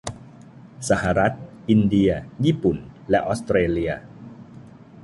[0.89, 1.33] สหรัฐ
[1.69, 2.11] อินเดีย
[2.45, 2.77] ญี่ปุ่น
[3.09, 3.91] และออสเตรเลีย